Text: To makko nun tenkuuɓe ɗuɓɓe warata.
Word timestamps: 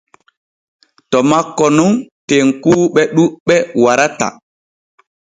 To 1.11 1.17
makko 1.29 1.65
nun 1.77 1.91
tenkuuɓe 2.27 3.01
ɗuɓɓe 3.15 3.55
warata. 3.83 4.27